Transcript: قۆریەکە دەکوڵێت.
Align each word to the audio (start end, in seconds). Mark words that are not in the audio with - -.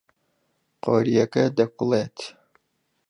قۆریەکە 0.83 1.43
دەکوڵێت. 1.57 2.17